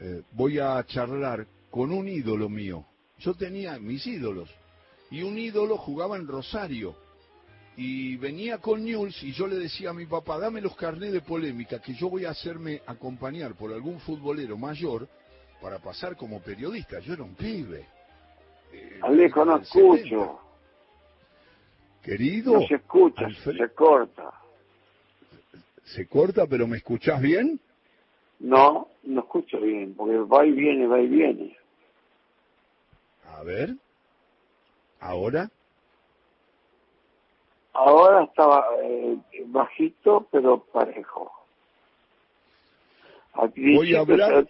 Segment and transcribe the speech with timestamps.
[0.00, 2.84] eh, voy a charlar con un ídolo mío.
[3.18, 4.50] Yo tenía mis ídolos.
[5.10, 6.96] Y un ídolo jugaba en Rosario.
[7.76, 11.20] Y venía con News y yo le decía a mi papá, dame los carnés de
[11.20, 15.06] polémica, que yo voy a hacerme acompañar por algún futbolero mayor
[15.60, 17.00] para pasar como periodista.
[17.00, 17.86] Yo era un pibe.
[18.72, 20.40] Eh, Alejo, no escucho.
[22.02, 22.60] Querido.
[22.60, 24.32] No se escucha, se corta.
[25.84, 27.60] ¿Se corta, pero me escuchás bien?
[28.38, 31.56] No, no escucho bien, porque va y viene, va y viene.
[33.34, 33.74] A ver.
[35.00, 35.50] ¿Ahora?
[37.72, 41.30] Ahora estaba eh, bajito, pero parejo.
[43.34, 44.46] Voy a hablar...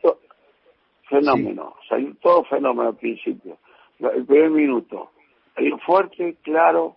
[1.08, 3.58] fenómeno, salió todo fenómeno al principio.
[3.98, 5.10] El primer minuto.
[5.54, 6.96] Salió fuerte, claro,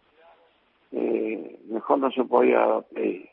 [0.91, 3.29] eh, mejor no se podía pedir.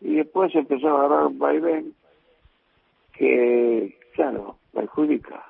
[0.00, 1.94] Y después empezó a agarrar un vaivén
[3.20, 5.44] que, claro, perjudica.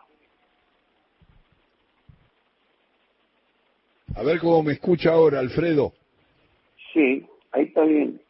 [4.16, 5.93] A ver cómo me escucha ahora, Alfredo.
[6.93, 8.21] Sí, ahí está bien.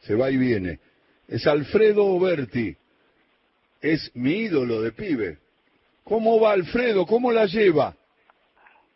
[0.00, 0.80] Se va y viene.
[1.28, 2.76] Es Alfredo Berti.
[3.80, 5.38] Es mi ídolo de pibe.
[6.02, 7.06] ¿Cómo va Alfredo?
[7.06, 7.94] ¿Cómo la lleva?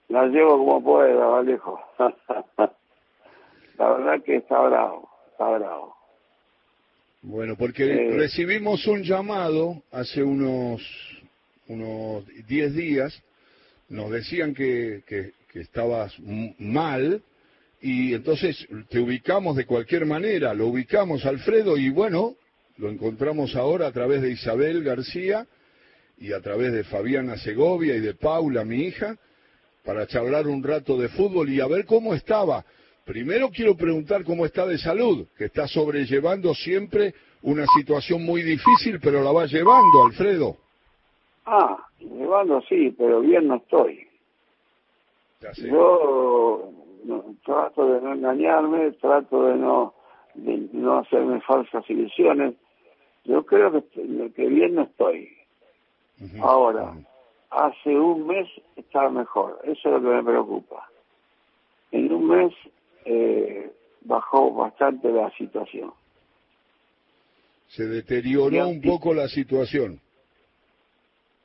[0.09, 1.81] La llevo como pueda, Valejo.
[3.79, 5.96] la verdad que está bravo, está bravo.
[7.29, 8.11] Bueno, porque eh.
[8.13, 10.81] recibimos un llamado hace unos
[11.67, 13.21] unos 10 días,
[13.89, 16.15] nos decían que, que, que estabas
[16.61, 17.21] mal
[17.81, 22.37] y entonces te ubicamos de cualquier manera, lo ubicamos Alfredo y bueno,
[22.77, 25.49] lo encontramos ahora a través de Isabel García
[26.19, 29.19] y a través de Fabiana Segovia y de Paula, mi hija,
[29.85, 32.65] para charlar un rato de fútbol y a ver cómo estaba.
[33.07, 38.99] Primero quiero preguntar cómo está de salud, que está sobrellevando siempre una situación muy difícil,
[39.01, 40.57] pero la va llevando, Alfredo.
[41.45, 44.09] Ah, llevando sí, pero bien no estoy.
[45.71, 46.73] Yo
[47.45, 49.95] trato de no engañarme, trato de no
[50.35, 52.55] de no hacerme falsas ilusiones.
[53.25, 55.29] Yo creo que, que bien no estoy.
[56.41, 56.95] Ahora,
[57.51, 60.89] hace un mes estaba mejor, eso es lo que me preocupa.
[61.93, 62.53] En un mes
[63.07, 63.73] eh,
[64.03, 65.93] bajó bastante la situación.
[67.69, 70.01] Se deterioró un poco la situación.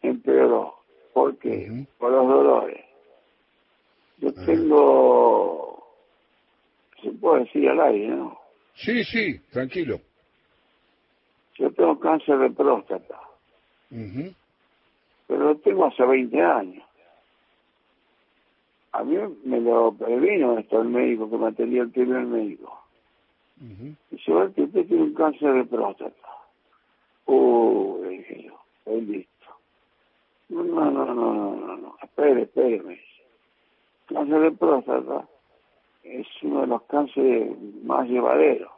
[0.01, 0.75] Empeoró.
[1.13, 1.85] ¿Por qué?
[1.97, 2.85] Por los dolores.
[4.17, 5.83] Yo tengo,
[7.01, 8.39] se puede decir al aire, ¿no?
[8.75, 9.99] Sí, sí, tranquilo.
[11.57, 13.19] Yo tengo cáncer de próstata
[15.27, 16.83] pero lo tengo hace 20 años.
[18.93, 22.81] A mí me lo previno esto el médico que me atendía el primer médico.
[23.61, 26.27] Y Dice, que usted tiene un cáncer de próstata.
[27.25, 29.29] Uh, dije yo, listo.
[30.49, 32.99] No, no, no, no, no, no, espere, espéreme.
[34.07, 35.27] Cáncer de próstata
[36.03, 38.71] es uno de los cánceres más llevaderos.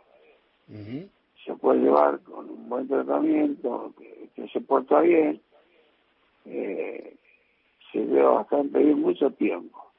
[1.46, 3.94] Se puede llevar con un buen tratamiento,
[4.35, 5.41] que se porta bien,
[6.46, 7.16] eh,
[7.91, 9.93] se vio bastante bien mucho tiempo.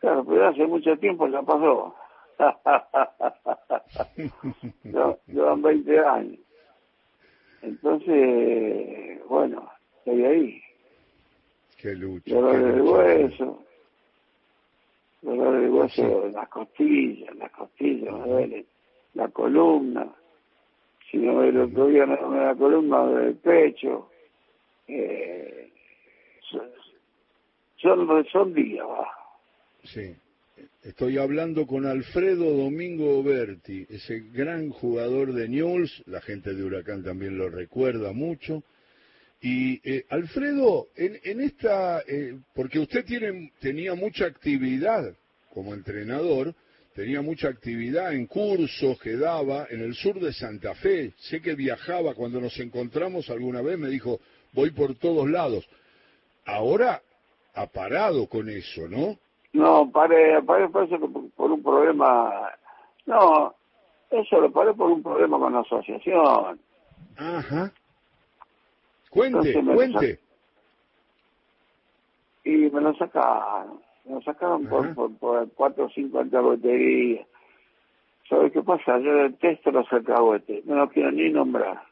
[0.00, 1.94] Claro, pero hace mucho tiempo ya pasó.
[5.26, 6.38] llevan 20 años.
[7.60, 10.62] Entonces, bueno, estoy ahí.
[11.76, 12.34] Qué lucha.
[12.34, 13.62] Dolor del hueso.
[15.20, 18.64] Dolor del hueso en las costillas, las costillas me duele.
[19.12, 20.08] La columna.
[21.10, 24.08] Si no me lo día no me la columna, del pecho.
[24.88, 25.70] Eh,
[27.76, 28.86] son, son días.
[29.84, 30.14] Sí.
[30.82, 37.02] Estoy hablando con Alfredo Domingo Berti, ese gran jugador de Newell's, la gente de Huracán
[37.02, 38.62] también lo recuerda mucho.
[39.42, 45.14] Y eh, Alfredo, en, esta, eh, porque usted tiene, tenía mucha actividad
[45.52, 46.54] como entrenador,
[46.94, 51.12] tenía mucha actividad en cursos que daba en el sur de Santa Fe.
[51.18, 54.20] Sé que viajaba, cuando nos encontramos alguna vez me dijo,
[54.52, 55.66] voy por todos lados.
[56.44, 57.02] Ahora
[57.54, 59.18] ha parado con eso, ¿no?
[59.52, 60.88] No, paré, paré por,
[61.36, 62.50] por un problema.
[63.06, 63.54] No,
[64.10, 66.60] eso lo paré por un problema con la asociación.
[67.16, 67.72] Ajá.
[69.10, 70.20] Cuente, cuente.
[72.44, 73.80] Y me lo sacaron.
[74.04, 77.26] Me lo sacaron por, por, por, cuatro o cinco alcahueterías.
[78.28, 78.98] ¿Sabes qué pasa?
[78.98, 80.64] Yo detesto los alcahuetes.
[80.64, 81.82] No los quiero ni nombrar.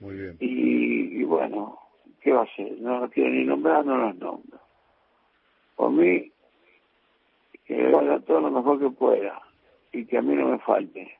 [0.00, 0.36] Muy bien.
[0.40, 1.78] Y, y bueno,
[2.22, 2.80] ¿qué va a hacer?
[2.80, 4.58] No lo quiero ni nombrar, no los nombro.
[5.76, 6.32] Por mí,
[7.66, 9.40] que haga todo lo mejor que pueda
[9.92, 11.16] y que a mí no me falte.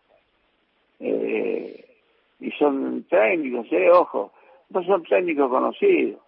[1.01, 1.85] Eh,
[2.41, 4.33] y son técnicos, eh, ojo,
[4.71, 6.21] pues son técnicos conocidos.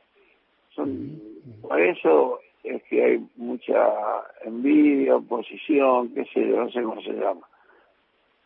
[0.75, 1.21] Son,
[1.63, 7.13] por eso es que hay mucha envidia, oposición, qué sé yo, no sé cómo se
[7.13, 7.49] llama.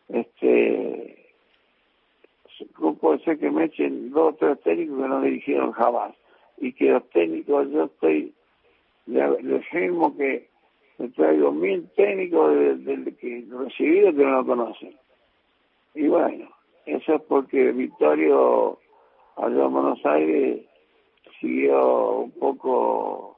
[0.09, 1.17] Este,
[2.99, 6.13] puede ser que me echen dos o tres técnicos que no dirigieron jamás
[6.57, 8.33] y que los técnicos, yo estoy,
[9.07, 10.52] les firmo que
[11.09, 14.95] traigo mil técnicos de, que recibidos que no lo conocen.
[15.95, 16.49] Y bueno,
[16.85, 18.79] eso es porque Victorio
[19.35, 20.65] allá en Buenos Aires
[21.39, 23.37] siguió un poco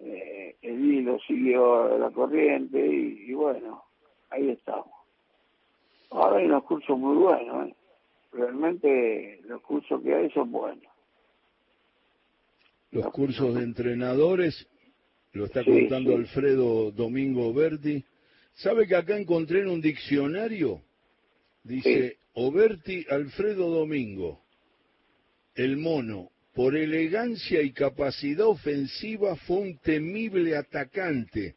[0.00, 3.84] eh, el hilo, siguió la corriente y, bueno,
[4.30, 4.94] ahí estamos.
[6.10, 7.74] Ahora hay unos cursos muy buenos, ¿eh?
[8.32, 10.84] realmente los cursos que hay son buenos.
[12.90, 14.68] Los cursos de entrenadores,
[15.36, 18.02] lo está contando Alfredo Domingo Berti.
[18.54, 20.82] ¿Sabe que acá encontré en un diccionario?
[21.62, 24.42] Dice, Oberti Alfredo Domingo,
[25.54, 31.56] el mono, por elegancia y capacidad ofensiva fue un temible atacante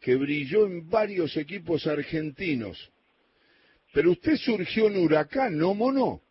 [0.00, 2.90] que brilló en varios equipos argentinos.
[3.92, 6.22] Pero usted surgió en Huracán, ¿no, mono?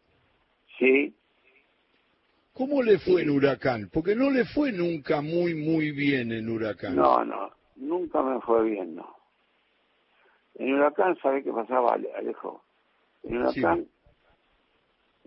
[0.80, 1.14] Sí.
[2.54, 3.90] ¿Cómo le fue en Huracán?
[3.92, 6.96] Porque no le fue nunca muy, muy bien en Huracán.
[6.96, 9.16] No, no, nunca me fue bien, no.
[10.56, 12.64] En Huracán, ¿sabe qué pasaba, Alejo?
[13.24, 13.88] En Huracán,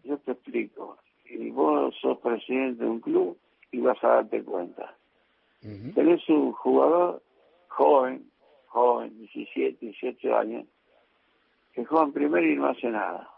[0.04, 3.36] yo te explico, y vos sos presidente de un club
[3.72, 4.94] y vas a darte cuenta.
[5.94, 7.20] Tenés un jugador
[7.66, 8.30] joven,
[8.68, 10.64] joven, 17, 18 años,
[11.72, 13.28] que juega en primero y no hace nada.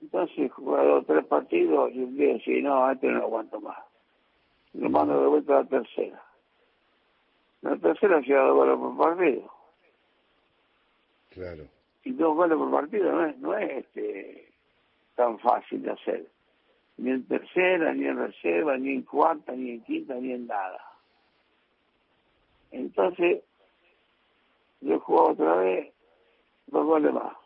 [0.00, 3.78] Entonces jugado tres partidos y un día decía, no, este no lo aguanto más.
[4.74, 6.22] Lo mando de vuelta a la tercera.
[7.62, 9.52] La tercera ha dos goles por partido.
[11.30, 11.64] Claro.
[12.04, 14.52] Y dos goles por partido no es, no es este,
[15.14, 16.26] tan fácil de hacer.
[16.98, 20.80] Ni en tercera, ni en reserva, ni en cuarta, ni en quinta, ni en nada.
[22.70, 23.42] Entonces,
[24.80, 25.92] yo jugado otra vez
[26.66, 27.36] dos goles más.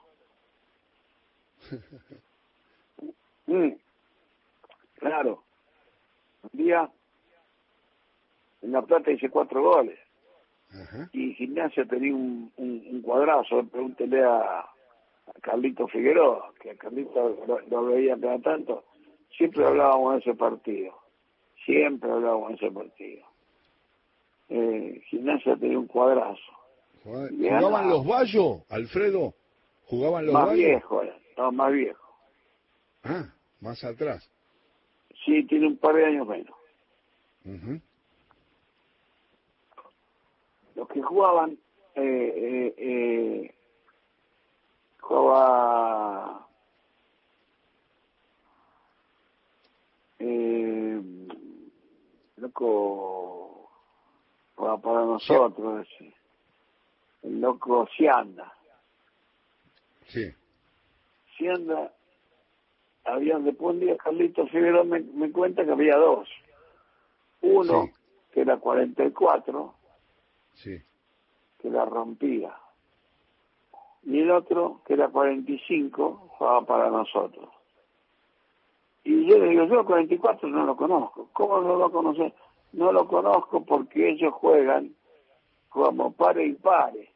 [3.50, 3.75] Mm.
[4.94, 5.43] Claro.
[6.43, 6.88] Un día
[8.62, 9.99] en La Plata hice cuatro goles.
[11.12, 13.64] Y Gimnasia tenía un, un, cuadrazo.
[13.64, 17.37] Pregúntele a, a Carlito Figueroa, que a Carlito
[17.69, 18.85] lo, veía cada tanto.
[19.37, 20.94] Siempre hablábamos de ese partido.
[21.64, 23.26] Siempre hablábamos de ese partido.
[24.49, 26.41] Eh, gimnasia tenía un cuadrazo.
[27.02, 29.35] ¿Jugaban los Bayos, Alfredo?
[29.87, 31.02] ¿Jugaban los más Viejo,
[31.37, 32.14] no, más viejo.
[33.02, 34.29] Ah, más atrás.
[35.25, 36.57] Sí, tiene un par de años menos.
[40.75, 41.59] Los que jugaban,
[41.95, 43.55] eh, eh, eh,
[45.11, 46.47] jugaba
[50.21, 51.03] eh,
[52.37, 53.71] loco
[54.55, 55.89] para, para nosotros
[57.23, 58.53] el loco Sianda
[60.09, 60.33] sí
[61.37, 61.93] Sianda
[63.12, 66.29] había después un día Carlitos Figueroa me, me, cuenta que había dos.
[67.43, 67.91] Uno
[68.33, 69.75] que era 44,
[70.55, 70.79] sí.
[71.59, 72.55] que la rompía.
[74.05, 77.49] Y el otro, que era 45, jugaba para nosotros.
[79.05, 81.29] Y yo le digo, yo 44 no lo conozco.
[81.33, 82.33] ¿Cómo no lo conoces?
[82.73, 84.95] No lo conozco porque ellos juegan
[85.69, 87.11] como pare y pare.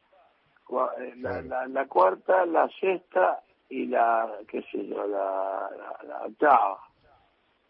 [1.17, 5.69] La, la, la cuarta, la sexta y la, qué sé yo, la,
[6.07, 6.79] la, octava.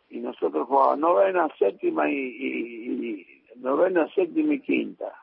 [0.10, 5.14] Y nosotros jugábamos novena, séptima y, y, novena, séptima y quinta.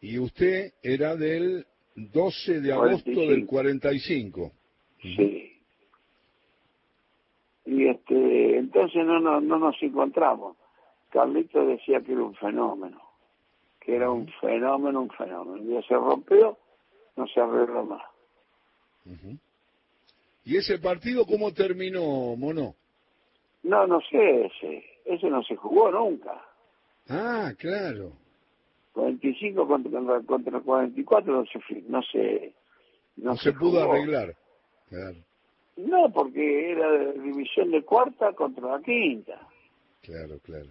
[0.00, 4.52] Y usted era del 12 de agosto del 45.
[5.02, 5.52] Sí.
[7.66, 10.56] Y este, entonces no, no, no nos encontramos.
[11.10, 13.00] Carlito decía que era un fenómeno,
[13.80, 15.78] que era un fenómeno, un fenómeno.
[15.78, 16.56] Y se rompió,
[17.16, 18.02] no se arregló más.
[20.44, 22.74] ¿Y ese partido cómo terminó, Mono?
[23.62, 26.42] No, no sé, ese, ese no se jugó nunca.
[27.08, 28.12] Ah, claro.
[28.92, 32.54] 45 contra, contra 44 no se, no se,
[33.16, 34.34] no, se, pudo arreglar.
[34.88, 35.18] Claro.
[35.76, 39.38] No, porque era división de cuarta contra la quinta.
[40.02, 40.70] Claro, claro.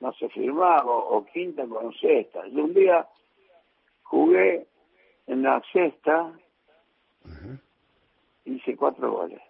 [0.00, 2.46] No se firmaba, o, quinta con sexta.
[2.48, 3.06] Yo un día
[4.02, 4.66] jugué
[5.26, 6.32] en la sexta
[7.24, 7.60] Ajá
[8.48, 9.40] hice cuatro goles.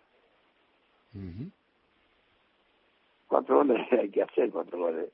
[3.27, 5.11] Cuatro goles hay que hacer, cuatro goles.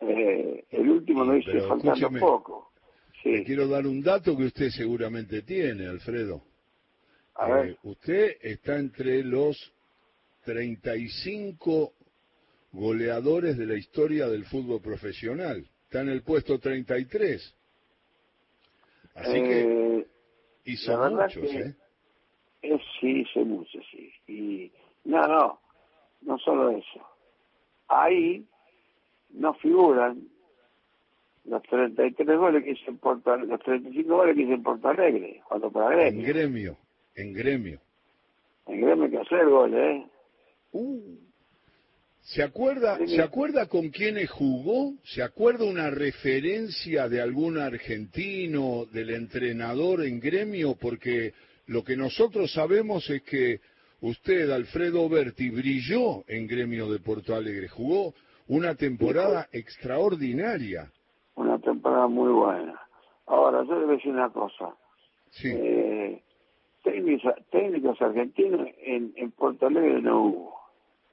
[0.00, 2.72] Eh, el último lo hice faltando poco.
[3.22, 3.42] Sí.
[3.44, 6.40] quiero dar un dato que usted seguramente tiene, Alfredo.
[7.48, 9.72] Eh, usted está entre los
[10.44, 11.92] 35
[12.72, 15.68] goleadores de la historia del fútbol profesional.
[15.84, 17.54] Está en el puesto 33.
[19.14, 20.06] Así que
[20.68, 21.74] Eh, hizo la muchos, que- ¿eh?
[22.62, 24.10] es, sí, hice mucho, sí.
[24.26, 24.72] Y
[25.04, 25.60] no, no,
[26.22, 27.06] no solo eso.
[27.88, 28.44] Ahí
[29.30, 30.28] no figuran
[31.44, 35.42] los 33 goles que hice en Porto los 35 goles que hice en Porto Alegre,
[35.48, 36.76] cuando para En Gremio.
[37.14, 37.80] en gremio.
[38.66, 40.06] En Gremio hay que hacer goles, ¿eh?
[40.72, 41.16] Uh.
[42.28, 44.92] ¿Se acuerda, ¿Se acuerda con quiénes jugó?
[45.02, 50.76] ¿Se acuerda una referencia de algún argentino, del entrenador en gremio?
[50.78, 51.32] Porque
[51.68, 53.60] lo que nosotros sabemos es que
[54.02, 57.66] usted, Alfredo Berti, brilló en gremio de Porto Alegre.
[57.68, 58.12] Jugó
[58.48, 60.92] una temporada extraordinaria.
[61.34, 62.78] Una temporada muy buena.
[63.24, 64.74] Ahora, yo le voy a decir una cosa.
[65.30, 66.22] Sí, Eh,
[66.84, 70.57] técnicos, técnicos argentinos en, en Porto Alegre no hubo.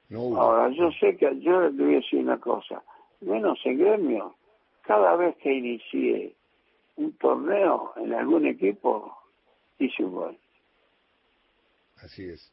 [0.08, 0.40] No hubo.
[0.40, 2.82] Ahora, yo sé que yo le voy a decir una cosa.
[3.20, 4.36] Menos en gremio,
[4.82, 6.34] cada vez que inicié
[6.96, 9.16] un torneo en algún equipo,
[9.78, 10.38] hice un gol.
[11.96, 12.52] Así es.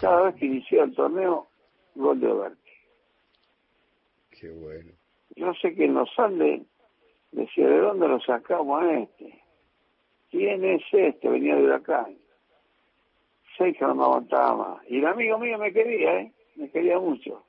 [0.00, 1.48] Cada vez que inicié el torneo,
[1.94, 2.70] gol de Oberti.
[4.30, 4.92] Qué bueno.
[5.36, 6.62] Yo sé que en los Andes
[7.30, 9.42] decía, ¿de dónde lo sacamos a este?
[10.30, 11.28] ¿Quién es este?
[11.28, 12.16] Venía de Huracán.
[13.56, 14.90] Sé que no me aguantaba más.
[14.90, 16.32] Y el amigo mío me quería, ¿eh?
[16.56, 17.44] Me quería mucho.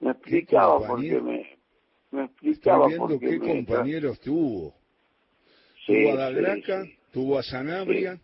[0.00, 1.58] Me explicaba por qué me...
[2.10, 3.64] Me Estoy explicaba viendo por qué qué me...
[3.64, 4.74] compañeros tuvo.
[5.86, 6.98] Sí, tuvo a Dagraca, sí.
[7.12, 8.20] tuvo a Sanabria.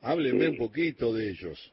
[0.00, 1.72] Hábleme un poquito de ellos.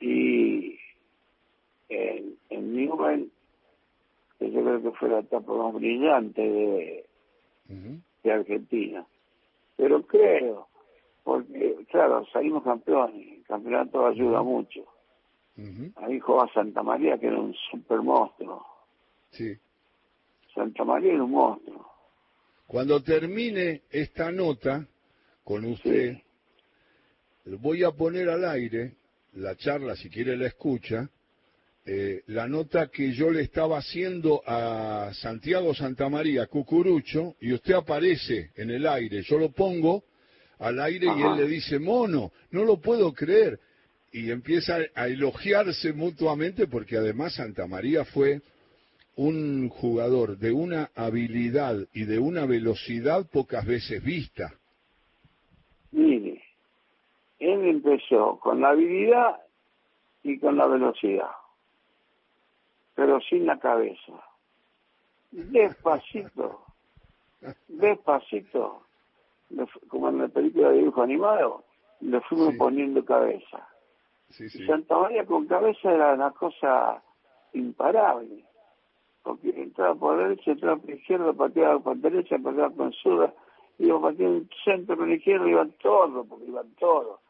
[0.00, 0.78] Y
[1.90, 3.30] en, en Newman,
[4.38, 7.06] que yo creo que fue la etapa más brillante de,
[8.22, 9.06] de Argentina.
[9.76, 10.68] Pero creo,
[11.24, 14.84] porque claro, salimos campeones, el campeonato ayuda mucho.
[15.96, 18.64] Ahí jugaba Santa María, que era un super monstruo.
[19.30, 19.56] Sí.
[20.54, 21.86] Santa María era un monstruo.
[22.66, 24.86] Cuando termine esta nota
[25.44, 26.16] con usted,
[27.44, 28.96] voy a poner al aire
[29.34, 31.08] la charla, si quiere la escucha,
[31.86, 38.50] eh, la nota que yo le estaba haciendo a Santiago Santamaría, Cucurucho, y usted aparece
[38.56, 39.22] en el aire.
[39.22, 40.04] Yo lo pongo
[40.58, 43.58] al aire y él le dice, mono, no lo puedo creer.
[44.12, 48.40] Y empieza a elogiarse mutuamente porque además Santa María fue
[49.16, 54.52] un jugador de una habilidad y de una velocidad pocas veces vista.
[55.92, 56.42] Mire,
[57.38, 59.36] él empezó con la habilidad
[60.22, 61.30] y con la velocidad,
[62.94, 64.12] pero sin la cabeza.
[65.30, 66.64] Despacito,
[67.68, 68.83] despacito,
[69.88, 71.64] como en la película de dibujo animado,
[72.00, 72.58] le fuimos Sí.
[72.58, 73.68] poniendo cabeza.
[74.30, 74.66] Sí, Y sí.
[74.66, 77.02] Santa María con cabeza era una cosa
[77.52, 78.44] imparable,
[79.22, 83.32] porque entraba por derecha, entraba por izquierda, pateaba por derecha, pateaba con zurda,
[83.78, 87.20] iba pateando un centro con izquierda, iban todos, porque iban todos.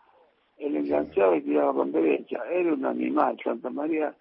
[0.58, 2.38] Él enganchaba y tiraba con derecha.
[2.50, 4.14] Era un animal, Santa María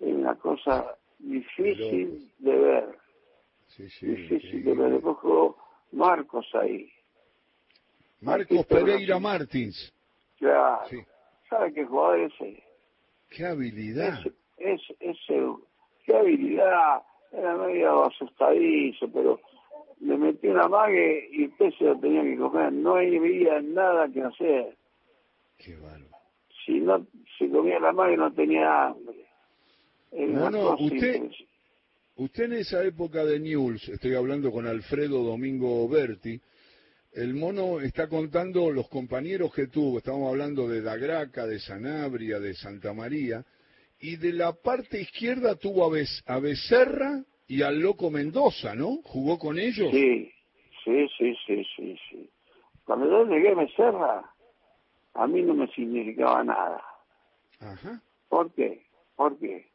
[0.00, 2.98] era una cosa difícil de ver,
[3.66, 4.92] Sí, sí, difícil de ver.
[4.92, 5.56] Después jugó
[5.92, 6.90] Marcos ahí,
[8.20, 9.18] Marcos Pereira.
[9.18, 9.92] Martins.
[10.38, 10.88] claro.
[10.88, 10.98] Sí.
[11.48, 12.62] ¿Sabe qué jugador es ese?
[13.30, 14.20] Qué habilidad.
[14.20, 15.46] Ese, ese, ese,
[16.04, 19.40] qué habilidad, era medio asustadizo, pero
[20.00, 24.22] le metió una mague y usted se lo tenía que comer, no había nada que
[24.22, 24.76] hacer.
[25.58, 26.06] Qué bárbaro.
[26.64, 27.06] Si no
[27.38, 29.26] se comía la mague no tenía hambre.
[30.12, 31.30] Era No, no, usted-.
[32.16, 36.38] Usted en esa época de News, estoy hablando con Alfredo Domingo Berti,
[37.12, 42.54] el mono está contando los compañeros que tuvo, estamos hablando de Dagraca, de Sanabria, de
[42.54, 43.44] Santa María,
[43.98, 48.98] y de la parte izquierda tuvo a, Becerra y al Loco Mendoza, ¿no?
[49.02, 49.90] ¿Jugó con ellos?
[49.90, 50.30] Sí,
[50.84, 52.30] sí, sí, sí, sí, sí.
[52.84, 54.30] Cuando yo llegué a Becerra,
[55.14, 56.82] a mí no me significaba nada.
[57.58, 58.00] Ajá.
[58.28, 58.86] ¿Por qué?
[59.16, 59.66] ¿Por qué?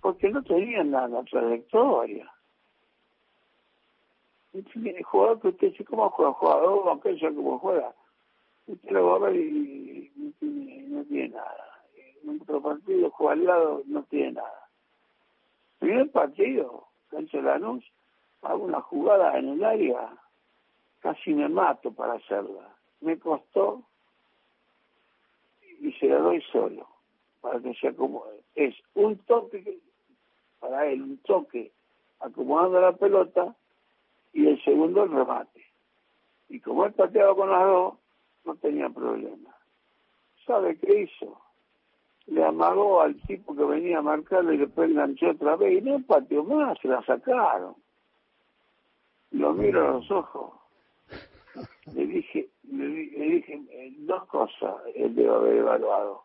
[0.00, 2.30] Porque no tenían la, la trayectoria.
[4.52, 6.32] El jugador que usted dice, ¿cómo juega?
[6.32, 7.94] Jugador, aunque sea como juega.
[8.66, 11.84] Usted lo va a ver y no tiene, no tiene nada.
[12.22, 14.68] En otro partido juega al lado, no tiene nada.
[15.78, 17.84] Primer partido, cancha Lanús,
[18.42, 20.10] hago una jugada en el área,
[21.00, 22.76] casi me mato para hacerla.
[23.00, 23.82] Me costó
[25.80, 26.86] y se la doy solo,
[27.40, 28.42] para que se acomode.
[28.54, 29.78] Es un toque, que-
[30.58, 31.72] para él, un toque,
[32.20, 33.56] acomodando la pelota,
[34.32, 35.64] y el segundo el remate.
[36.48, 37.94] Y como él pateaba con las dos,
[38.44, 39.54] no tenía problema.
[40.46, 41.38] ¿Sabe qué hizo?
[42.30, 46.00] le amagó al tipo que venía a marcarle y después enganchó otra vez y no
[46.02, 47.74] pateó más, se la sacaron.
[49.32, 50.52] Lo miro a los ojos.
[51.92, 56.22] Le dije, le, dije eh, dos cosas él debe haber evaluado.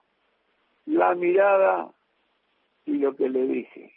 [0.85, 1.91] La mirada
[2.85, 3.91] y lo que le dije.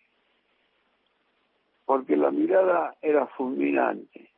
[1.89, 4.31] Porque la mirada era fulminante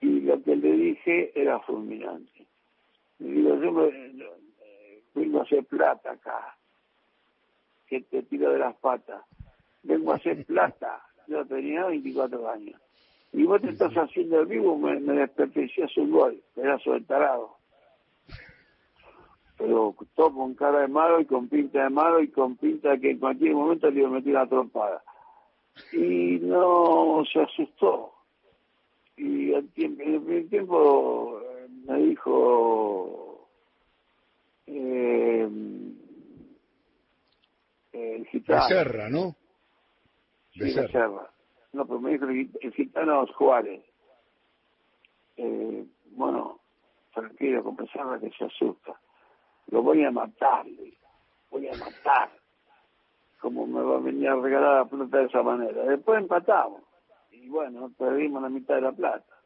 [0.00, 2.46] y lo que le dije era fulminante.
[3.18, 4.14] Le digo, yo me,
[5.14, 6.56] vengo a hacer plata acá,
[7.86, 9.22] que te tiro de las patas.
[9.82, 11.02] Vengo a hacer plata.
[11.26, 12.80] Yo tenía 24 años.
[13.34, 17.56] Y vos te estás haciendo el vivo, me, me desperdicias un gol, pedazo de tarado.
[19.58, 23.00] Pero todo con cara de malo y con pinta de malo y con pinta de
[23.00, 25.02] que en cualquier momento le iba a meter la trompada.
[25.92, 28.12] Y no se asustó.
[29.16, 33.48] Y al tiempo, en el primer tiempo eh, me dijo
[34.66, 35.48] eh,
[37.92, 38.62] el gitano.
[38.62, 39.36] Becerra, ¿no?
[40.54, 41.30] Becerra.
[41.72, 43.84] No, pero me dijo el, gitano Juárez.
[45.36, 46.60] Eh, bueno,
[47.14, 48.98] tranquilo, con Becerra que se asusta.
[49.68, 50.66] Lo voy a matar,
[51.50, 52.39] voy a matar.
[53.40, 55.84] Como me va a venir a regalar la plata de esa manera.
[55.84, 56.82] Después empatamos.
[57.32, 59.40] Y bueno, perdimos la mitad de la plata.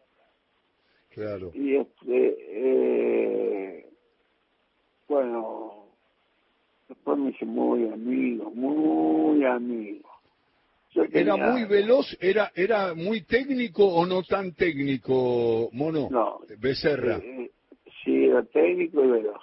[1.11, 1.53] Claro.
[1.55, 3.87] Y este, eh,
[5.09, 5.87] bueno,
[6.89, 10.11] después me hice muy amigo, muy amigo.
[11.13, 12.17] ¿Era muy veloz?
[12.21, 16.09] ¿Era era muy técnico o no tan técnico, Mono?
[16.11, 16.41] No.
[16.59, 17.17] Becerra.
[17.17, 17.51] Eh,
[18.05, 19.43] sí, era técnico y veloz.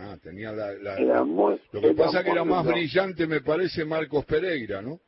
[0.00, 0.96] Ah, tenía la...
[0.96, 5.00] era muy, lo que pasa que era más brillante, me parece, Marcos Pereira, ¿no?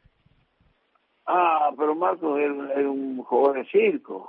[1.27, 4.29] Ah, pero Marcos era, era un jugador de circo.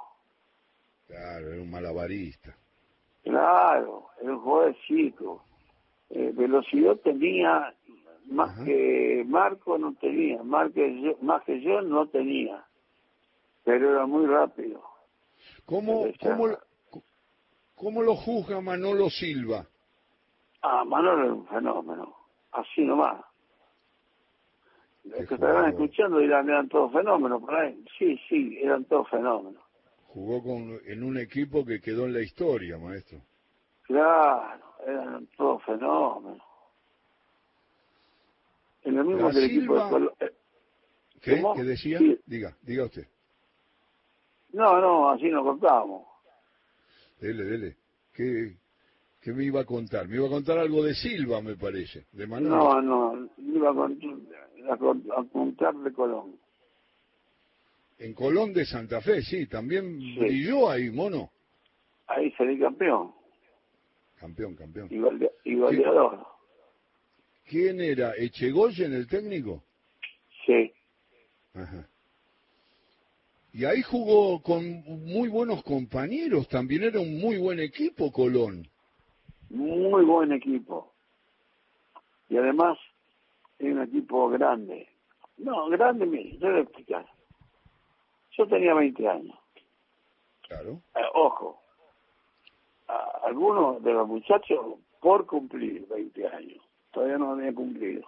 [1.08, 2.56] Claro, era un malabarista.
[3.24, 5.44] Claro, era un jugador de circo.
[6.12, 7.74] Eh, velocidad tenía,
[8.28, 12.64] más que Marco no tenía, más que, yo, más que yo no tenía,
[13.64, 14.84] pero era muy rápido.
[15.66, 16.56] ¿Cómo, cómo,
[17.74, 19.66] cómo lo juzga Manolo Silva?
[20.62, 22.16] Ah, Manolo era un fenómeno,
[22.52, 23.24] así nomás.
[25.04, 27.84] Los que estaban escuchando dirán, eran todos fenómenos por ahí.
[27.98, 29.64] Sí, sí, eran todos fenómenos.
[30.08, 33.20] Jugó con, en un equipo que quedó en la historia, maestro.
[33.84, 36.42] Claro, eran todos fenómenos.
[38.84, 40.34] En el mismo equipo de
[41.22, 41.44] ¿Qué?
[41.56, 42.00] ¿Qué decía?
[42.26, 43.08] Diga, diga usted.
[44.54, 46.08] No, no, así nos contábamos.
[47.20, 47.78] Dele, dele.
[48.14, 48.58] ¿Qué,
[49.22, 50.08] ¿Qué me iba a contar?
[50.08, 52.50] Me iba a contar algo de Silva, me parece, de Manuel.
[52.50, 56.40] No, no, iba a contar, a contar de Colón.
[58.00, 61.30] En Colón de Santa Fe, sí, también brilló ahí, mono.
[62.08, 63.12] Ahí salí campeón.
[64.20, 64.88] Campeón, campeón.
[65.44, 66.26] Y, goleador.
[67.48, 68.16] ¿Quién era?
[68.16, 69.64] ¿Echegoyen el técnico?
[70.48, 70.74] Sí.
[71.54, 71.88] Ajá.
[73.54, 74.64] Y ahí jugó con
[75.06, 78.71] muy buenos compañeros, también era un muy buen equipo Colón.
[79.52, 80.94] Muy buen equipo.
[82.30, 82.78] Y además,
[83.60, 84.88] es un equipo grande.
[85.38, 87.06] No, grande, mire, yo a explicar.
[88.38, 89.38] Yo tenía 20 años.
[90.48, 90.82] Claro.
[90.96, 91.62] Eh, ojo,
[93.24, 98.04] algunos de los muchachos por cumplir 20 años, todavía no habían cumplido.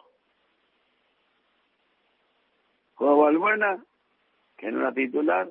[2.95, 3.85] Juan Balbuena,
[4.57, 5.49] que no era titular,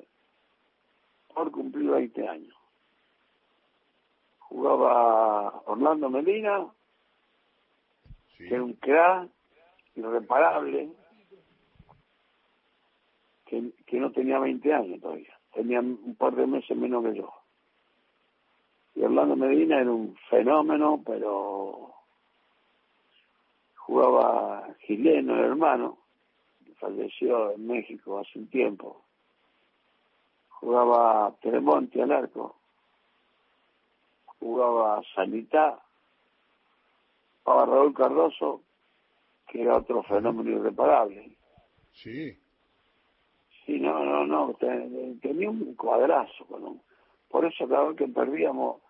[1.33, 2.55] por cumplir 20 años.
[4.53, 6.67] Jugaba Orlando Medina,
[8.37, 9.31] que era un crack
[9.95, 10.91] irreparable,
[13.45, 17.33] que, que no tenía 20 años todavía, tenía un par de meses menos que yo.
[18.93, 21.95] Y Orlando Medina era un fenómeno, pero
[23.75, 25.97] jugaba chileno, el hermano,
[26.75, 29.01] falleció en México hace un tiempo.
[30.49, 32.62] Jugaba Tremonti al arco,
[34.43, 35.79] jugaba Sanitá,
[37.43, 38.61] jugaba Raúl Cardoso,
[39.47, 41.37] que era otro fenómeno irreparable.
[41.93, 42.37] Sí.
[43.65, 44.53] Sí, no, no, no,
[45.21, 46.45] tenía un cuadrazo.
[46.45, 46.81] Con
[47.29, 48.81] por eso cada vez que perdíamos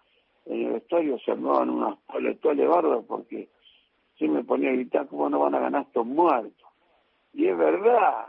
[0.45, 3.49] en el vestuario se armaban unas de bardos porque
[4.17, 6.67] yo me ponía a gritar cómo no van a ganar estos muertos.
[7.33, 8.27] Y es verdad,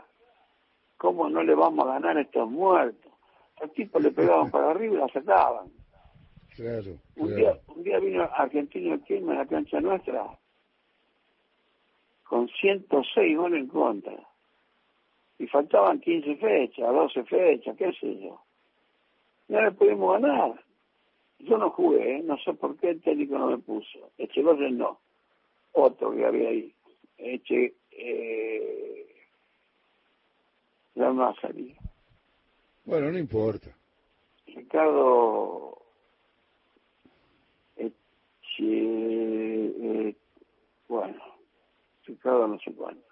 [0.97, 3.11] cómo no le vamos a ganar a estos muertos.
[3.61, 5.71] Al tipo le pegaban para arriba y la sacaban.
[6.55, 10.37] Claro, un, Día, un día vino Argentino Quilmes a la cancha nuestra
[12.25, 14.17] con 106 goles en contra.
[15.37, 18.41] Y faltaban 15 fechas, 12 fechas, qué sé yo.
[19.47, 20.63] No le pudimos ganar.
[21.39, 22.21] Yo no jugué, ¿eh?
[22.23, 24.11] no sé por qué el técnico no me puso.
[24.17, 24.99] Echeverría no.
[25.73, 26.73] otro que había ahí.
[27.17, 29.05] Eche, eh,
[30.95, 31.75] no ha salido.
[32.85, 33.69] Bueno, no importa.
[34.47, 35.84] Ricardo
[38.63, 40.15] eh,
[40.87, 41.21] bueno,
[42.05, 43.05] Ricardo no sé cuánto.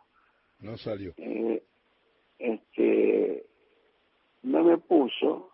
[0.59, 1.13] No salió.
[1.17, 1.63] Eh,
[2.39, 3.45] este,
[4.43, 5.53] no me puso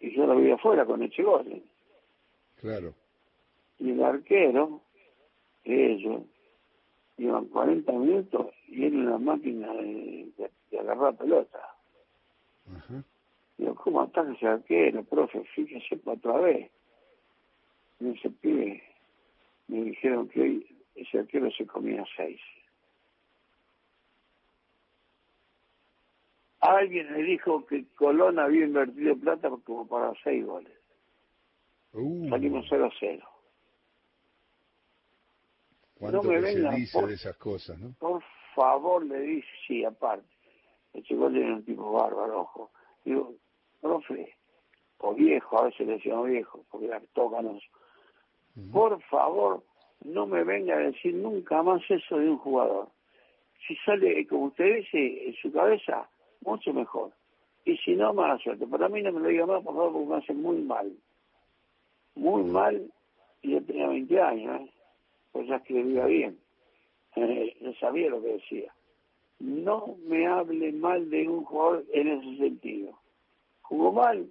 [0.00, 1.62] y yo lo vi afuera con Echegoyen.
[2.56, 2.94] Claro.
[3.78, 4.80] Y el arquero,
[5.64, 6.22] ellos,
[7.18, 10.32] iban 40 minutos y era una máquina de,
[10.78, 11.60] agarrar pelota.
[12.74, 13.04] Ajá.
[13.58, 15.44] Digo, ¿cómo ataca ese arquero, profe?
[15.54, 16.70] Fíjese para otra vez.
[18.00, 18.82] Y ese pibe
[19.68, 22.40] me dijeron que hoy ese arquero se comía seis.
[26.60, 30.72] Alguien me dijo que Colón había invertido plata como para seis goles.
[31.92, 32.28] Uh.
[32.28, 33.28] Salimos 0 a 0.
[36.00, 37.94] no me vengan, se dice de esas cosas, ¿no?
[37.98, 38.22] Por
[38.54, 40.28] favor, le dice, sí, aparte.
[40.92, 42.70] Ese gol era un tipo bárbaro, ojo.
[43.04, 43.34] Digo,
[43.80, 44.36] profe,
[44.98, 47.62] o viejo, a veces le decíamos viejo, porque era tócanos.
[48.72, 49.62] Por favor,
[50.04, 52.88] no me venga a decir nunca más eso de un jugador.
[53.66, 56.08] Si sale, como usted dice, en su cabeza,
[56.40, 57.12] mucho mejor.
[57.64, 58.66] Y si no, mala suerte.
[58.66, 60.92] Para mí no me lo diga más, por favor, porque me hace muy mal.
[62.14, 62.90] Muy mal,
[63.42, 64.70] y yo tenía 20 años, ¿eh?
[65.32, 66.38] pues ya escribía bien.
[67.16, 68.74] Eh, yo sabía lo que decía.
[69.38, 72.98] No me hable mal de un jugador en ese sentido.
[73.62, 74.28] ¿Jugó mal?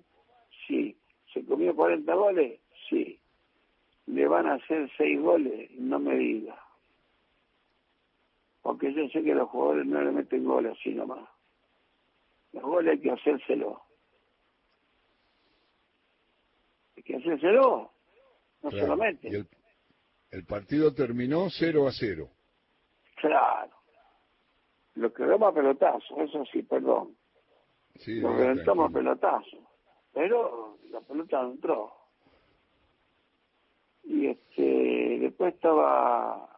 [0.67, 0.95] Sí.
[1.33, 2.59] ¿Se comió 40 goles?
[2.89, 3.18] Sí.
[4.09, 5.69] ¿Le van a hacer 6 goles?
[5.77, 6.59] No me diga.
[8.63, 11.29] Porque yo sé que los jugadores no le meten goles así nomás.
[12.53, 13.83] Los goles hay que hacérselo.
[16.97, 17.91] Hay que hacérselo.
[18.63, 19.27] No solamente.
[19.27, 19.47] el,
[20.31, 22.29] el, partido terminó 0 a 0.
[23.17, 23.75] Claro.
[24.95, 27.15] Lo que a pelotazo, eso sí, perdón.
[27.95, 29.57] Sí, lo reventamos a pelotazo.
[30.13, 31.98] Pero la pelota no entró.
[34.09, 36.49] Y este después estaba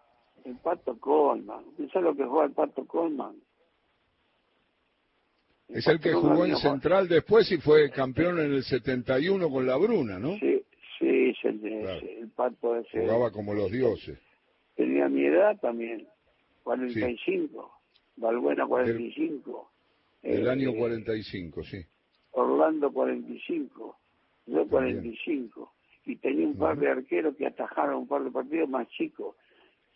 [0.46, 1.66] el Pato Colman.
[1.92, 3.36] ¿Sabes lo que juega el Pato Colman?
[5.68, 9.78] Es el que jugó en Central después y fue campeón en el 71 con la
[9.78, 10.38] Bruna, ¿no?
[10.40, 10.64] Sí,
[11.00, 13.02] sí, el, el pato ese.
[13.02, 14.20] Jugaba como los dioses.
[14.76, 16.08] Tenía mi edad también,
[16.64, 17.64] 45.
[17.64, 18.22] Sí.
[18.22, 19.72] Valbuena 45.
[20.24, 21.86] El, el año 45, sí.
[22.32, 23.98] Orlando 45.
[24.48, 25.74] Yo 45.
[26.06, 29.36] Y tenía un par de arqueros que atajaron un par de partidos más chicos.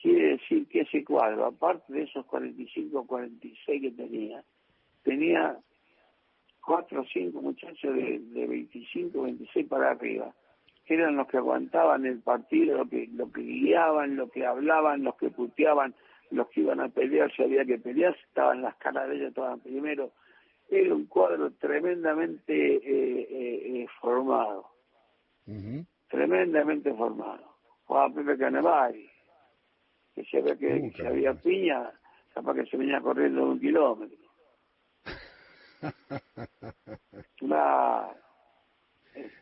[0.01, 4.43] Quiere decir que ese cuadro, aparte de esos 45 46 que tenía,
[5.03, 5.57] tenía
[6.65, 10.33] cuatro o cinco muchachos de, de 25, 26 para arriba,
[10.85, 15.03] que eran los que aguantaban el partido, lo que, lo que guiaban, lo que hablaban,
[15.03, 15.93] los que puteaban,
[16.31, 19.59] los que iban a pelear si había que pelear, estaban las caras de ellos todas
[19.59, 20.11] primero.
[20.69, 24.67] Era un cuadro tremendamente eh, eh, eh formado,
[26.09, 27.55] tremendamente formado.
[27.85, 29.09] Juan Pepe Canevari,
[30.13, 31.91] que si había, que, si había piña,
[32.33, 34.17] capaz que se venía corriendo un kilómetro.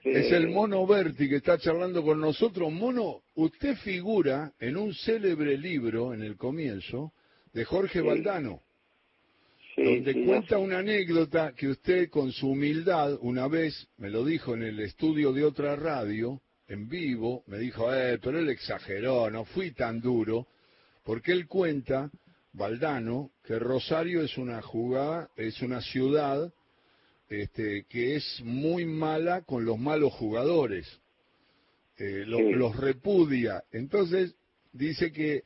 [0.03, 2.71] Es el mono Berti que está charlando con nosotros.
[2.71, 7.13] Mono, usted figura en un célebre libro en el comienzo
[7.53, 8.61] de Jorge Valdano,
[9.75, 14.63] donde cuenta una anécdota que usted con su humildad una vez me lo dijo en
[14.63, 19.71] el estudio de otra radio, en vivo, me dijo, eh, pero él exageró, no fui
[19.71, 20.47] tan duro,
[21.03, 22.09] porque él cuenta
[22.53, 26.53] Valdano que Rosario es una jugada, es una ciudad
[27.29, 30.87] este, que es muy mala con los malos jugadores,
[31.97, 33.63] eh, los repudia.
[33.71, 34.35] Entonces
[34.71, 35.43] dice que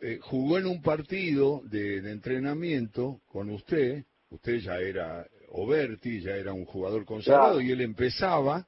[0.00, 6.52] eh, jugó en un partido de, entrenamiento con usted, usted ya era Oberti, ya era
[6.52, 8.66] un jugador consagrado y él empezaba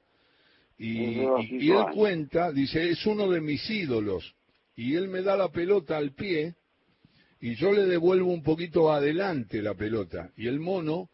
[0.77, 4.35] y, y él cuenta, dice, es uno de mis ídolos
[4.75, 6.55] y él me da la pelota al pie
[7.39, 10.31] y yo le devuelvo un poquito adelante la pelota.
[10.37, 11.09] Y el mono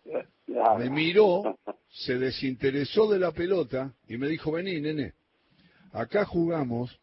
[0.78, 1.58] me miró,
[1.90, 5.14] se desinteresó de la pelota y me dijo, vení, nene,
[5.92, 7.00] acá jugamos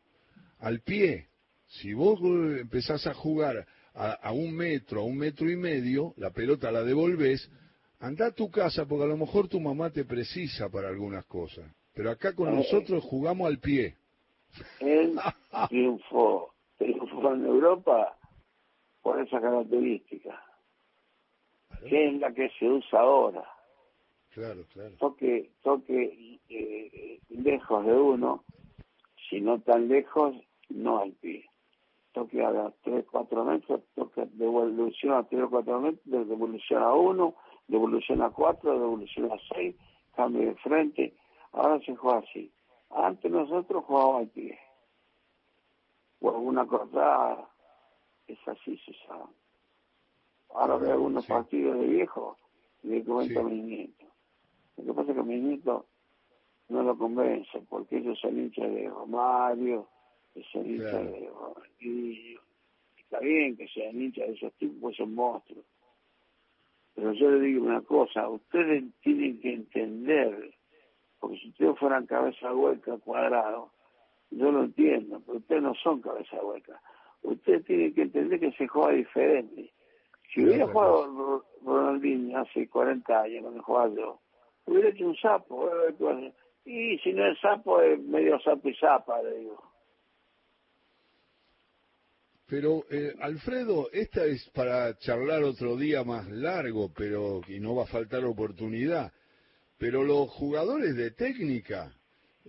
[0.61, 1.27] al pie.
[1.67, 6.71] Si vos empezás a jugar a, un metro, a un metro y medio, la pelota
[6.71, 7.51] la devolvés,
[7.99, 11.69] anda a tu casa porque a lo mejor tu mamá te precisa para algunas cosas.
[11.97, 13.97] Pero acá con eh, nosotros jugamos al pie.
[14.81, 15.19] Él
[15.69, 18.17] triunfó, triunfó en Europa
[19.01, 20.45] por esa característica,
[21.89, 23.45] que es la que se usa ahora.
[24.31, 24.95] Claro, claro.
[24.99, 28.45] Toque, toque eh, lejos de uno,
[29.31, 30.37] si no tan lejos,
[30.69, 31.49] no al pie.
[32.13, 37.35] toque a 3, 4 metros, toque devolución a 3 o 4 metros, devolución a 1,
[37.69, 39.75] devolución a 4, devolución a 6,
[40.15, 41.15] cambio de frente.
[41.53, 42.53] Ahora se juega así.
[42.91, 44.59] Antes nosotros jugábamos al pie.
[46.21, 47.49] O alguna cortada,
[48.27, 49.25] es así se sabe.
[50.51, 52.39] Ahora veo algunos partidos de viejo
[52.83, 54.09] y le comento a mis nietos.
[54.77, 55.85] Lo que pasa es que mis nietos
[56.69, 59.89] no lo convencen porque ellos son hinchas de Romario,
[60.33, 62.41] que son hinchas de Ronaldinho.
[62.97, 65.65] Está bien que sean hinchas de esos tipos, pues son monstruos.
[66.95, 70.55] Pero yo le digo una cosa, ustedes tienen que entender,
[71.21, 73.71] porque si ustedes fueran cabeza hueca, cuadrado,
[74.31, 76.81] yo lo entiendo, pero ustedes no son cabeza hueca.
[77.23, 79.73] Ustedes tienen que entender que se juega diferente.
[80.33, 84.21] Si hubiera jugado Ronaldinho hace 40 años, cuando jugaba yo,
[84.67, 85.71] hubiera hecho un sapo.
[86.65, 89.63] Y si no es sapo, es medio sapo y zapa, le digo.
[92.49, 97.85] Pero, eh, Alfredo, esta es para charlar otro día más largo, pero y no va
[97.85, 99.13] a faltar oportunidad.
[99.79, 101.93] Pero los jugadores de técnica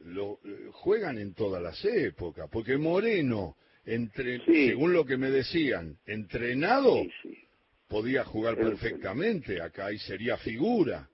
[0.05, 5.97] lo, eh, juegan en todas las épocas, porque Moreno, entre, según lo que me decían,
[6.05, 7.03] entrenado,
[7.87, 11.09] podía jugar perfectamente acá y sería figura.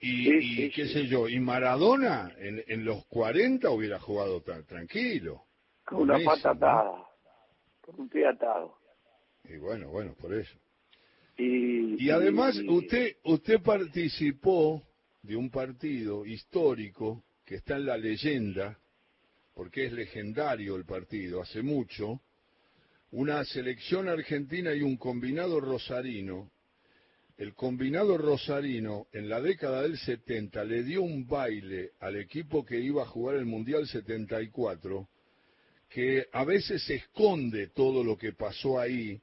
[0.00, 5.42] Y, qué sé yo, y Maradona en, en los 40 hubiera jugado tan tranquilo.
[5.84, 7.04] Con una pata atada,
[7.80, 8.76] con un pie atado.
[9.44, 10.56] Y bueno, bueno, por eso.
[11.36, 14.82] Y, y además usted usted participó
[15.22, 18.78] de un partido histórico que está en la leyenda,
[19.54, 22.20] porque es legendario el partido, hace mucho,
[23.10, 26.50] una selección argentina y un combinado rosarino.
[27.36, 32.78] El combinado rosarino en la década del 70 le dio un baile al equipo que
[32.78, 35.08] iba a jugar el Mundial 74,
[35.88, 39.20] que a veces esconde todo lo que pasó ahí.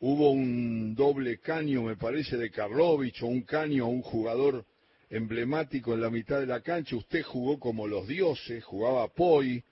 [0.00, 4.66] Hubo un doble caño, me parece, de Karlovich o un caño a un jugador
[5.14, 6.96] emblemático en la mitad de la cancha.
[6.96, 9.62] Usted jugó como los dioses, jugaba Poi,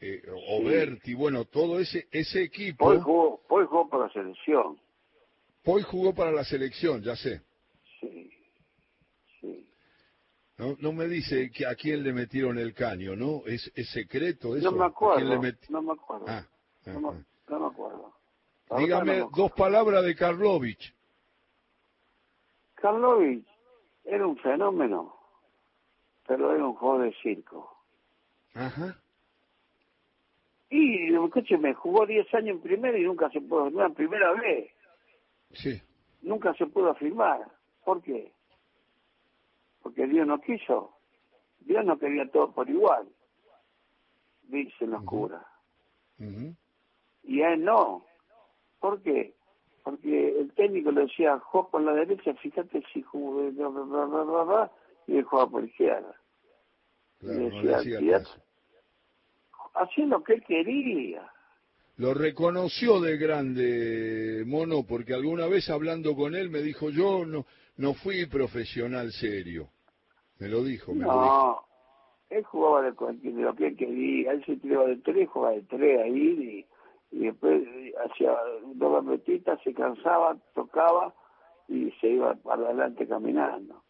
[0.00, 2.84] eh, Oberti, bueno, todo ese ese equipo.
[2.84, 4.78] Poi jugó, jugó para la selección.
[5.64, 7.40] Poi jugó para la selección, ya sé.
[8.00, 8.30] Sí,
[9.40, 9.66] sí.
[10.58, 13.42] No, no me dice que a quién le metieron el caño, ¿no?
[13.46, 14.70] Es, es secreto eso.
[14.70, 15.24] No me acuerdo.
[15.70, 16.26] No me acuerdo.
[16.28, 16.46] Ah,
[16.86, 18.12] no, me, no, me, acuerdo.
[18.76, 20.94] Dígame dos palabras de Karlovich.
[22.74, 23.46] Karlovich
[24.08, 25.14] era un fenómeno,
[26.26, 27.76] pero era un juego de circo.
[28.54, 28.96] Ajá.
[30.70, 31.10] Y,
[31.58, 34.70] me jugó 10 años en primera y nunca se pudo firmar, primera vez.
[35.52, 35.80] Sí.
[36.22, 37.48] Nunca se pudo firmar.
[37.84, 38.32] ¿Por qué?
[39.82, 40.94] Porque Dios no quiso.
[41.60, 43.08] Dios no quería todo por igual.
[44.42, 45.44] Dicen los curas.
[47.22, 48.04] Y a él no.
[48.80, 49.34] ¿Por qué?
[49.88, 53.42] Porque el técnico le decía, juega por la derecha, fíjate si jugó,
[55.06, 56.14] y él jugaba por izquierda.
[57.18, 58.20] Claro, y decía,
[59.72, 61.32] haciendo lo que quería.
[61.96, 67.46] Lo reconoció de grande, Mono, porque alguna vez hablando con él me dijo, yo no,
[67.78, 69.70] no fui profesional serio.
[70.38, 71.68] Me lo dijo, me no, lo dijo.
[72.28, 72.92] él jugaba de,
[73.32, 76.66] lo que quería, él se tiraba de tres, jugaba de tres ahí, y,
[77.10, 77.62] y después
[78.04, 78.36] hacía
[78.74, 81.14] dos metitas, se cansaba, tocaba
[81.68, 83.82] y se iba para adelante caminando.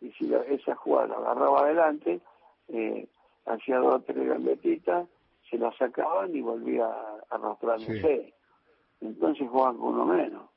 [0.00, 2.20] Y si esa jugada la agarraba adelante,
[2.68, 3.08] eh,
[3.46, 5.08] hacía dos o tres gambetitas
[5.50, 8.34] se la sacaban y volvía a arrastrándose.
[9.00, 10.50] Entonces jugaban con uno menos.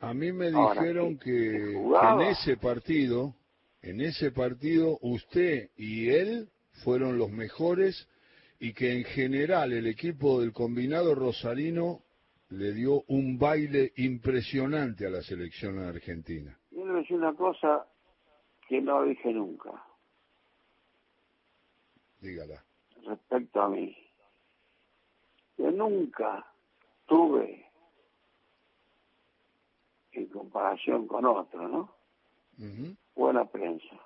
[0.00, 3.34] A mí me dijeron que, en ese partido,
[3.82, 6.48] en ese partido, usted y él
[6.84, 8.08] fueron los mejores
[8.58, 12.02] y que en general el equipo del combinado rosarino
[12.50, 16.58] le dio un baile impresionante a la selección argentina.
[16.70, 17.86] Yo decir una cosa
[18.68, 19.70] que no dije nunca.
[22.20, 22.64] Dígala.
[23.04, 23.96] Respecto a mí.
[25.58, 26.46] Yo nunca
[27.06, 27.66] tuve,
[30.12, 31.94] en comparación con otros, ¿no?
[33.14, 33.96] Buena prensa.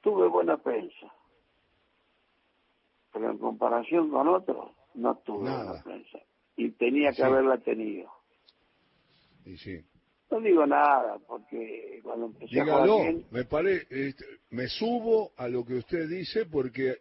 [0.00, 1.12] Tuve buena prensa.
[3.16, 6.18] Pero en comparación con otros, no tuve buena prensa.
[6.54, 8.10] Y tenía que haberla tenido.
[9.46, 9.82] Y sí.
[10.30, 15.64] No digo nada, porque cuando empecé a jugar me, pare, este, me subo a lo
[15.64, 16.96] que usted dice porque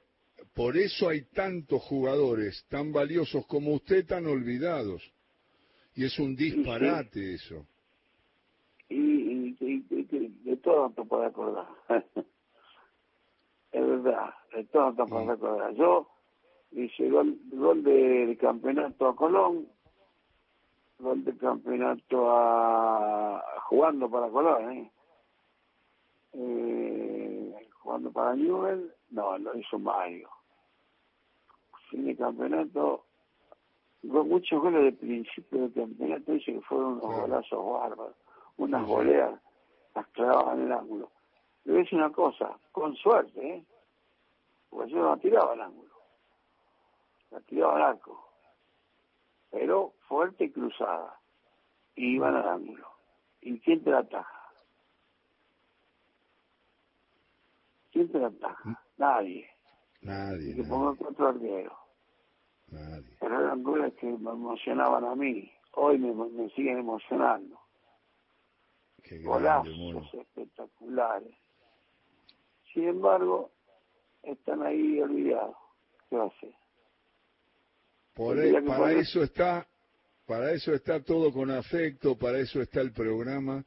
[0.53, 5.03] por eso hay tantos jugadores tan valiosos como usted tan olvidados.
[5.95, 7.67] Y es un disparate eso.
[8.87, 11.67] Y, de todo te puedo acordar.
[13.75, 14.33] es verdad,
[14.71, 15.73] todo no te puedo acordar.
[15.73, 16.07] Yo
[16.75, 19.65] Dice gol, gol de, campeonato a Colón,
[20.99, 24.91] gol de campeonato a, jugando para Colón, ¿eh?
[26.33, 30.29] eh jugando para Newell, no, lo hizo Mario.
[31.89, 33.05] Fin de campeonato,
[34.03, 38.15] muchos goles de principio del campeonato, dice que fueron unos golazos bárbaros,
[38.57, 39.39] unas goleas,
[39.95, 41.09] las clavaban en el ángulo.
[41.65, 43.65] Le voy a decir una cosa, con suerte, ¿eh?
[44.69, 45.85] porque yo no tiraba al ángulo
[47.35, 48.29] la tiraba al arco,
[49.51, 51.19] pero fuerte y cruzada,
[51.95, 52.87] y iban al ángulo.
[53.41, 54.41] ¿Y quién te la ataja?
[57.91, 58.69] ¿Quién te la ataja?
[58.69, 58.77] Mm.
[58.97, 59.49] Nadie.
[60.01, 60.55] Nadie.
[60.55, 61.77] que pongo cuatro arqueros.
[62.67, 63.17] Nadie.
[63.19, 65.51] Pero eran goles que me emocionaban a mí.
[65.73, 67.59] Hoy me, me siguen emocionando.
[69.03, 71.35] Qué Golazos espectaculares.
[72.75, 73.53] Sin embargo,
[74.21, 75.55] están ahí olvidados.
[76.09, 76.53] ¿Qué va a hacer?
[78.17, 79.65] E, para eso está,
[80.25, 83.65] para eso está todo con afecto, para eso está el programa,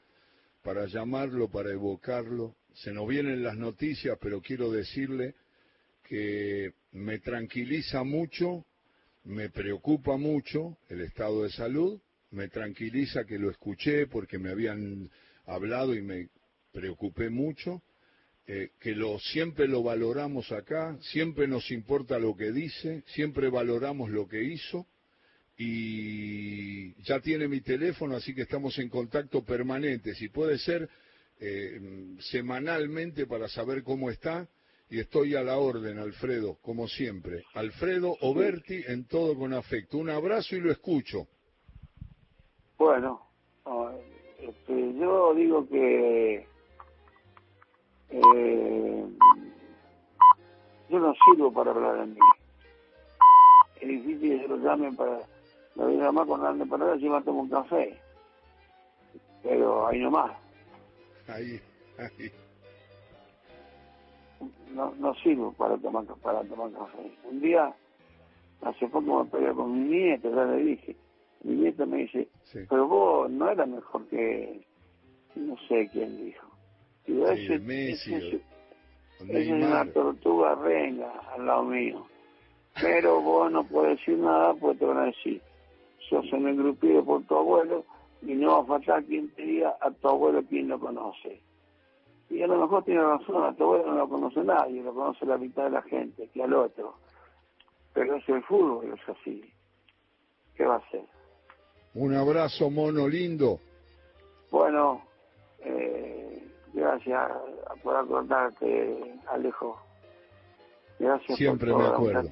[0.63, 2.57] para llamarlo, para evocarlo.
[2.75, 5.35] Se nos vienen las noticias, pero quiero decirle
[6.05, 8.67] que me tranquiliza mucho,
[9.25, 11.99] me preocupa mucho el estado de salud,
[12.31, 15.11] me tranquiliza que lo escuché porque me habían
[15.47, 16.29] hablado y me
[16.73, 17.83] preocupé mucho,
[18.51, 24.09] eh, que lo, siempre lo valoramos acá, siempre nos importa lo que dice, siempre valoramos
[24.09, 24.87] lo que hizo
[25.59, 30.89] y ya tiene mi teléfono, así que estamos en contacto permanente, si puede ser
[31.41, 34.49] eh, semanalmente para saber cómo está
[34.89, 37.45] y estoy a la orden, Alfredo, como siempre.
[37.53, 39.99] Alfredo Oberti en todo con afecto.
[39.99, 41.27] Un abrazo y lo escucho.
[42.79, 43.27] Bueno,
[44.41, 46.47] este, yo digo que
[48.11, 49.07] eh,
[50.89, 52.21] yo no sirvo para hablar en mí.
[53.81, 55.21] Es difícil que lo llamen para...
[55.75, 57.97] Me voy a llamar con la para allá si me tomo un café.
[59.43, 60.33] Pero ahí nomás.
[61.29, 61.61] Ahí,
[61.99, 62.33] ahí.
[64.73, 67.17] No, no sirvo para tomar, para tomar café.
[67.25, 67.73] Un día,
[68.63, 70.97] hace poco me peleé con mi nieta, ya le dije.
[71.45, 72.29] Mi nieta me dice,
[72.69, 74.67] pero vos no era mejor que...
[75.37, 76.48] No sé quién dijo
[77.09, 78.15] es, Messi,
[79.29, 82.07] es una tortuga renga al lado mío.
[82.81, 85.43] Pero vos no puedes decir nada, pues te van a decir,
[86.09, 87.85] sos un engrupido por tu abuelo
[88.23, 91.41] y no va a faltar quien te diga a tu abuelo quien lo conoce.
[92.31, 95.25] Y a lo mejor tiene razón, a tu abuelo no lo conoce nadie, lo conoce
[95.27, 96.95] la mitad de la gente, que al otro.
[97.95, 99.43] Pero es el fútbol, es así.
[100.55, 101.05] ¿Qué va a hacer?
[101.95, 103.61] Un abrazo, mono lindo.
[104.51, 105.03] Bueno,
[105.61, 107.31] eh, Gracias
[107.83, 109.81] por acordarte, Alejo.
[110.99, 112.31] Gracias Siempre por me acuerdo.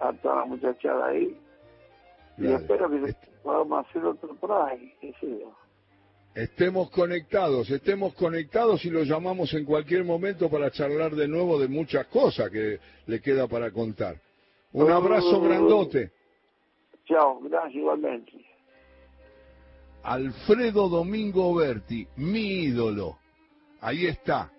[0.00, 1.36] A toda la muchachada ahí.
[2.38, 4.94] Y espero que podamos hacer otro por ahí.
[6.34, 11.68] Estemos conectados, estemos conectados y lo llamamos en cualquier momento para charlar de nuevo de
[11.68, 14.16] muchas cosas que le queda para contar.
[14.72, 16.12] Un abrazo grandote.
[17.04, 18.32] Chao, gracias igualmente.
[20.02, 23.19] Alfredo Domingo Berti, mi ídolo
[23.80, 24.50] ahí está,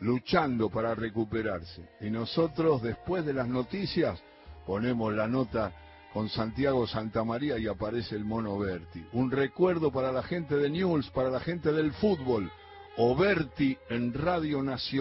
[0.00, 1.88] luchando para recuperarse.
[2.00, 4.20] Y nosotros, después de las noticias,
[4.66, 5.72] ponemos la nota
[6.12, 9.04] con Santiago Santamaría y aparece el mono Berti.
[9.12, 12.50] Un recuerdo para la gente de News, para la gente del fútbol.
[12.96, 13.16] O
[13.88, 14.98] en Radio Nacional.